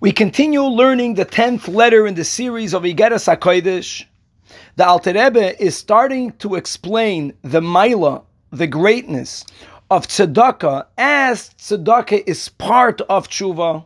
[0.00, 4.04] We continue learning the tenth letter in the series of Igeres Hakodesh.
[4.76, 8.22] The Alter Rebbe is starting to explain the Maila,
[8.52, 9.44] the greatness
[9.90, 13.84] of tzedakah, as tzedakah is part of tshuva.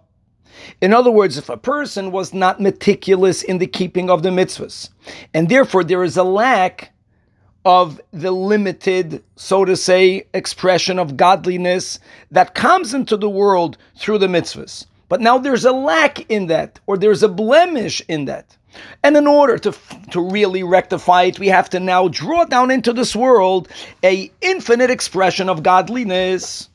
[0.83, 4.91] In other words, if a person was not meticulous in the keeping of the mitzvahs,
[5.33, 6.93] and therefore there is a lack
[7.65, 11.99] of the limited, so to say, expression of godliness
[12.31, 14.85] that comes into the world through the mitzvahs.
[15.13, 18.57] But now there's a lack in that, or there's a blemish in that.
[19.03, 19.77] And in order to,
[20.13, 23.69] to really rectify it, we have to now draw down into this world
[24.03, 26.71] a infinite expression of godliness.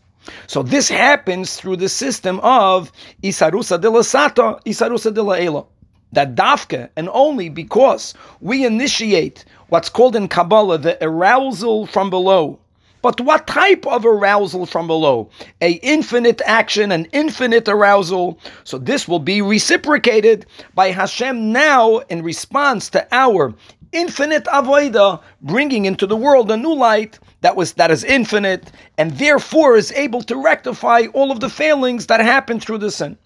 [0.46, 2.92] So this happens through the system of
[3.24, 5.66] Isarusa de la Sata, Isarusa de la Ela.
[6.12, 12.60] That dafka, and only because we initiate what's called in Kabbalah the arousal from below,
[13.08, 15.30] but what type of arousal from below?
[15.62, 18.38] A infinite action, an infinite arousal.
[18.66, 23.54] So this will be reciprocated by Hashem now in response to our
[23.94, 29.18] infinite avodah, bringing into the world a new light that was that is infinite and
[29.18, 33.18] therefore is able to rectify all of the failings that happen through the sin.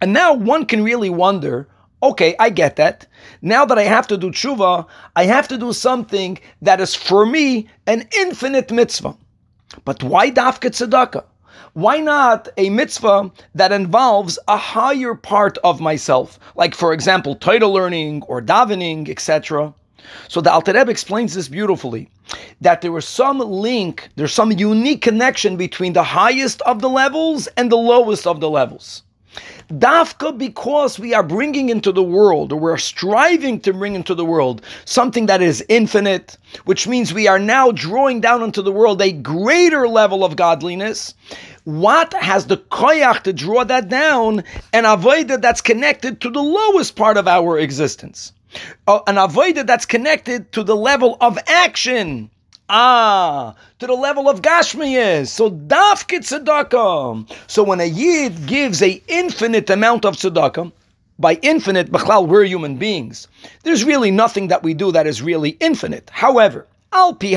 [0.00, 1.68] And now one can really wonder
[2.02, 3.06] Okay, I get that.
[3.42, 7.26] Now that I have to do tshuva, I have to do something that is for
[7.26, 9.16] me an infinite mitzvah.
[9.84, 11.24] But why dafka tzedakah?
[11.74, 17.72] Why not a mitzvah that involves a higher part of myself, like for example, title
[17.72, 19.74] learning or davening, etc.
[20.28, 22.08] So the Alter Rebbe explains this beautifully,
[22.62, 27.46] that there was some link, there's some unique connection between the highest of the levels
[27.56, 29.02] and the lowest of the levels.
[29.70, 34.24] Dafka because we are bringing into the world, or we're striving to bring into the
[34.24, 39.00] world, something that is infinite, which means we are now drawing down into the world
[39.00, 41.14] a greater level of godliness.
[41.64, 44.42] What has the koyach to draw that down?
[44.72, 48.32] An avodah that's connected to the lowest part of our existence.
[48.88, 52.30] Uh, an avodah that's connected to the level of action
[52.72, 55.26] Ah, to the level of Gashmius.
[55.26, 57.28] So dafka tzedakah.
[57.48, 60.70] So when a yid gives a infinite amount of tzedakah,
[61.18, 63.26] by infinite, b'chlal, we're human beings.
[63.64, 66.10] There's really nothing that we do that is really infinite.
[66.12, 67.34] However, al pi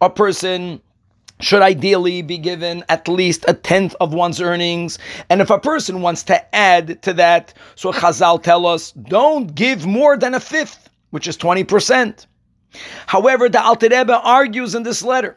[0.00, 0.80] a person
[1.40, 4.98] should ideally be given at least a tenth of one's earnings.
[5.28, 9.84] And if a person wants to add to that, so Chazal tell us, don't give
[9.84, 12.24] more than a fifth, which is 20%.
[13.06, 15.36] However, the Alter Rebbe argues in this letter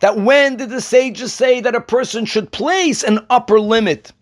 [0.00, 4.12] that when did the sages say that a person should place an upper limit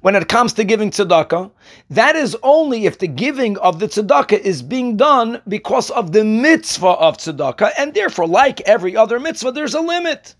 [0.00, 1.50] when it comes to giving tzedakah?
[1.90, 6.24] That is only if the giving of the tzedakah is being done because of the
[6.24, 10.34] mitzvah of tzedakah, and therefore, like every other mitzvah, there's a limit.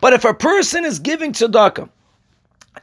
[0.00, 1.88] But if a person is giving tzedakah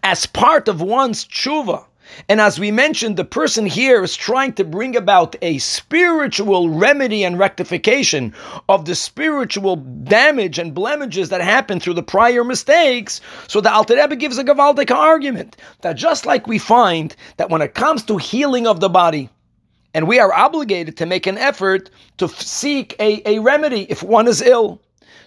[0.03, 1.85] as part of one's tshuva,
[2.29, 7.23] and as we mentioned, the person here is trying to bring about a spiritual remedy
[7.23, 8.33] and rectification
[8.69, 13.21] of the spiritual damage and blemishes that happened through the prior mistakes.
[13.47, 17.61] So the Alter Rebbe gives a Gavaldic argument that just like we find that when
[17.61, 19.29] it comes to healing of the body,
[19.93, 24.27] and we are obligated to make an effort to seek a, a remedy if one
[24.27, 24.81] is ill.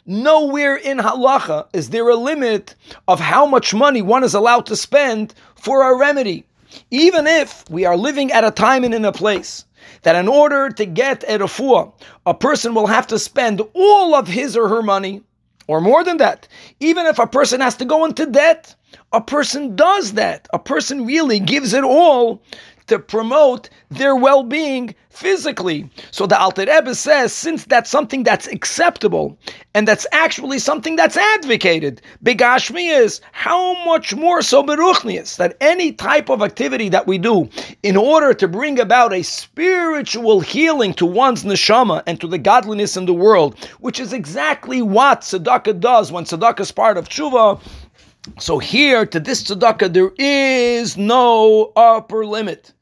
[0.04, 2.74] Nowhere in halacha is there a limit
[3.08, 6.44] of how much money one is allowed to spend for a remedy.
[6.90, 9.64] Even if we are living at a time and in a place
[10.02, 11.92] that in order to get a refuah,
[12.26, 15.22] a person will have to spend all of his or her money,
[15.66, 16.48] or more than that.
[16.80, 18.74] Even if a person has to go into debt,
[19.12, 20.48] a person does that.
[20.52, 22.42] A person really gives it all
[22.88, 25.88] to promote their well-being physically.
[26.10, 29.38] So the Alter Rebbe says, since that's something that's acceptable
[29.74, 36.28] and that's actually something that's advocated, Begashmius how much more so Beruchnius, that any type
[36.28, 37.48] of activity that we do
[37.82, 42.96] in order to bring about a spiritual healing to one's neshama and to the godliness
[42.96, 47.60] in the world, which is exactly what tzedakah does when tzedakah is part of tshuva,
[48.38, 52.72] so here to this tzedakah there is no upper limit.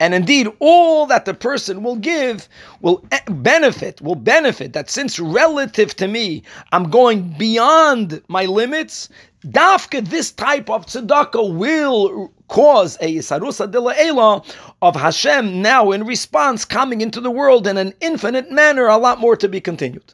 [0.00, 2.48] And indeed, all that the person will give
[2.80, 6.42] will benefit, will benefit that since relative to me,
[6.72, 9.08] I'm going beyond my limits,
[9.46, 16.64] Dafka, this type of tzedakah will cause a Yisarusa de of Hashem now in response
[16.64, 20.12] coming into the world in an infinite manner, a lot more to be continued.